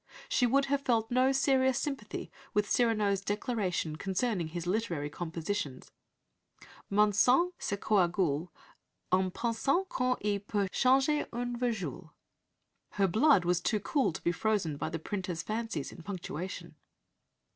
She 0.27 0.47
would 0.47 0.65
have 0.65 0.81
felt 0.81 1.11
no 1.11 1.31
serious 1.31 1.77
sympathy 1.77 2.31
with 2.55 2.67
Cyrano's 2.67 3.21
declaration 3.21 3.97
concerning 3.97 4.47
his 4.47 4.65
literary 4.65 5.11
compositions"... 5.11 5.91
Mon 6.97 7.13
sang 7.13 7.51
se 7.59 7.77
coagule 7.77 8.49
En 9.13 9.29
pensant 9.29 9.87
qu'on 9.89 10.17
y 10.23 10.39
peut 10.39 10.69
changer 10.71 11.27
une 11.31 11.55
virgule." 11.55 12.09
Her 12.93 13.07
blood 13.07 13.45
was 13.45 13.61
too 13.61 13.79
cool 13.79 14.11
to 14.11 14.23
be 14.23 14.31
frozen 14.31 14.75
by 14.75 14.89
the 14.89 14.97
printer's 14.97 15.43
fancies 15.43 15.91
in 15.91 16.01
punctuation. 16.01 16.77